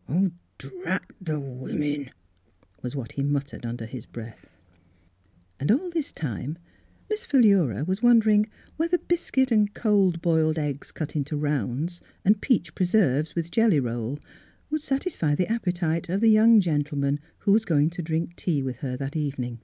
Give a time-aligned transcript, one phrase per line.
[0.08, 2.08] "Oh, drat the women!"
[2.82, 4.48] was what he muttered under his breath.
[4.48, 6.58] Miss Philura's IV ed ding Gown And all this time
[7.10, 12.74] Miss Philura was wondering whether biscuit and cold boiled eggs cut into rounds and peach
[12.74, 14.18] preserves with jellj roll
[14.70, 18.78] would satisfy the appetite of the young gentleman who was going to drink tea with
[18.78, 19.60] her that evening.